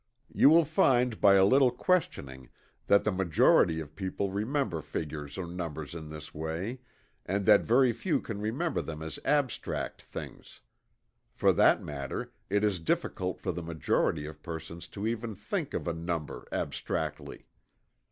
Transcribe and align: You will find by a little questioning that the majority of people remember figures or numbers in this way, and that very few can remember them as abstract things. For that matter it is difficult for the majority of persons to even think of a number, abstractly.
You 0.33 0.49
will 0.49 0.65
find 0.65 1.21
by 1.21 1.35
a 1.35 1.45
little 1.45 1.69
questioning 1.69 2.49
that 2.87 3.03
the 3.03 3.11
majority 3.11 3.79
of 3.79 3.95
people 3.95 4.31
remember 4.31 4.81
figures 4.81 5.37
or 5.37 5.45
numbers 5.45 5.93
in 5.93 6.09
this 6.09 6.33
way, 6.33 6.79
and 7.23 7.45
that 7.45 7.61
very 7.65 7.93
few 7.93 8.19
can 8.19 8.41
remember 8.41 8.81
them 8.81 9.03
as 9.03 9.19
abstract 9.23 10.01
things. 10.01 10.61
For 11.35 11.53
that 11.53 11.83
matter 11.83 12.33
it 12.49 12.63
is 12.63 12.79
difficult 12.79 13.39
for 13.39 13.51
the 13.51 13.61
majority 13.61 14.25
of 14.25 14.41
persons 14.41 14.87
to 14.87 15.05
even 15.05 15.35
think 15.35 15.71
of 15.75 15.87
a 15.87 15.93
number, 15.93 16.47
abstractly. 16.51 17.45